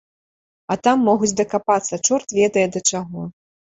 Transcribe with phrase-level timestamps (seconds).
[0.75, 3.29] А там могуць дакапацца чорт ведае да чаго.